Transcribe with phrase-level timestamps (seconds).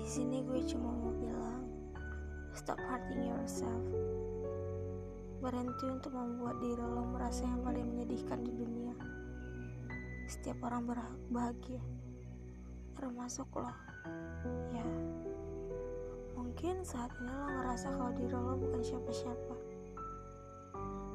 [0.00, 1.68] Di sini gue cuma mau bilang,
[2.56, 3.84] stop hurting yourself.
[5.44, 8.96] Berhenti untuk membuat diri lo merasa yang paling menyedihkan di dunia.
[10.24, 11.84] Setiap orang berhak bahagia,
[12.96, 13.70] termasuk lo.
[14.72, 14.88] Ya,
[16.32, 19.56] mungkin saat ini lo ngerasa kalau diri lo bukan siapa-siapa.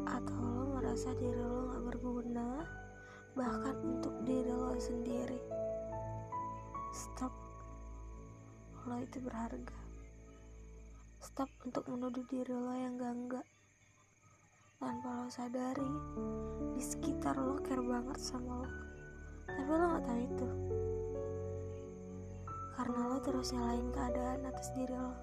[0.08, 2.64] Atau lo merasa diri lo gak berguna,
[3.34, 5.42] bahkan untuk diri lo sendiri.
[6.94, 7.45] Stop.
[8.86, 9.80] Lo itu berharga.
[11.18, 13.42] Stop untuk menuduh diri lo yang gak-enggak.
[14.78, 15.90] Tanpa lo sadari,
[16.78, 18.70] di sekitar lo care banget sama lo.
[19.50, 20.48] Tapi lo gak tahu itu.
[22.78, 25.14] Karena lo terus nyalain keadaan atas diri lo.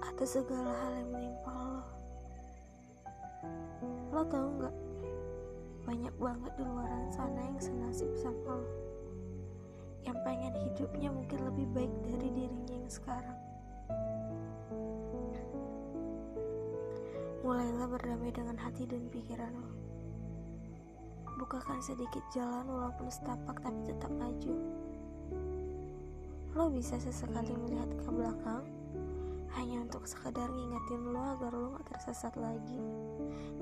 [0.00, 1.84] Atas segala hal yang menimpa lo.
[4.08, 4.76] Lo tahu gak?
[5.84, 8.89] Banyak banget di luar sana yang senasib sama lo
[10.04, 13.38] yang pengen hidupnya mungkin lebih baik dari dirinya yang sekarang.
[17.40, 19.72] Mulailah berdamai dengan hati dan pikiran lo.
[21.40, 24.54] Bukakan sedikit jalan walaupun setapak tapi tetap maju.
[26.52, 28.64] Lo bisa sesekali melihat ke belakang
[29.56, 32.78] hanya untuk sekadar ngingetin lo agar lo gak tersesat lagi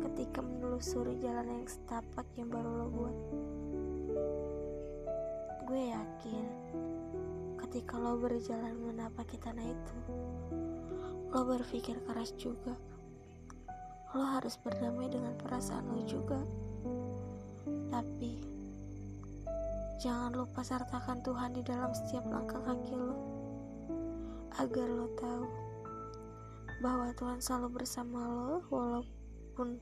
[0.04, 3.16] ketika menelusuri jalan yang setapak yang baru lo buat.
[5.68, 6.48] Gue yakin
[7.60, 9.96] ketika lo berjalan menapaki tanah itu,
[11.28, 12.72] lo berpikir keras juga.
[14.16, 16.40] Lo harus berdamai dengan perasaan lo juga.
[17.92, 18.40] Tapi
[20.00, 23.12] jangan lupa sertakan Tuhan di dalam setiap langkah kaki lo.
[24.56, 25.44] Agar lo tahu
[26.80, 29.76] bahwa Tuhan selalu bersama lo walaupun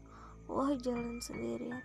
[0.50, 1.78] lo jalan sendirian.